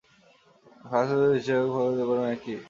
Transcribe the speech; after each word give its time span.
Fire 0.81 1.05
সার্ভিসের 1.09 1.37
হিসাবেও 1.37 1.71
ক্ষয়ক্ষতির 1.71 2.07
পরিমাণ 2.09 2.29
একই। 2.35 2.55